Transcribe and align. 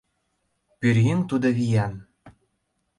Пӧръеҥ 0.79 1.19
тудо 1.29 1.47
виян. 1.57 1.93